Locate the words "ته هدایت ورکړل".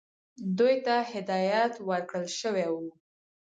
0.85-2.27